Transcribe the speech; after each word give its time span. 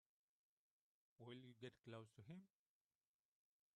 Will 1.19 1.33
you 1.37 1.53
get 1.61 1.73
close 1.85 2.09
to 2.15 2.23
him? 2.23 2.41